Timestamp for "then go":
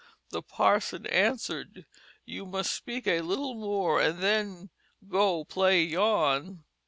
4.17-5.43